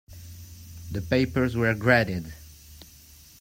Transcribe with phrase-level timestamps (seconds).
[0.91, 2.33] The papers were graded.